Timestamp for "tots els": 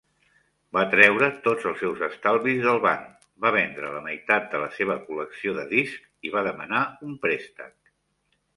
1.47-1.83